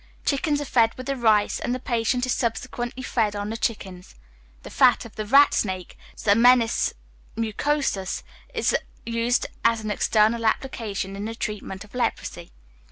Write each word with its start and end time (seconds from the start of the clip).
Chickens 0.25 0.59
are 0.59 0.65
fed 0.65 0.95
with 0.97 1.05
the 1.05 1.15
rice, 1.15 1.59
and 1.59 1.75
the 1.75 1.79
patient 1.79 2.25
is 2.25 2.33
subsequently 2.33 3.03
fed 3.03 3.35
on 3.35 3.51
the 3.51 3.55
chickens. 3.55 4.15
The 4.63 4.71
fat 4.71 5.05
of 5.05 5.15
the 5.15 5.27
rat 5.27 5.53
snake 5.53 5.95
(Zamenis 6.17 6.95
mucosus) 7.37 8.23
is 8.51 8.75
used 9.05 9.45
as 9.63 9.83
an 9.83 9.91
external 9.91 10.47
application 10.47 11.15
in 11.15 11.25
the 11.25 11.35
treatment 11.35 11.83
of 11.83 11.93
leprosy. 11.93 12.51